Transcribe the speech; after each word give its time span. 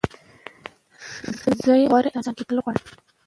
زه 1.63 1.71
یو 1.81 1.89
غوره 1.91 2.09
انسان 2.17 2.33
کېدل 2.39 2.57
غواړم. 2.63 2.83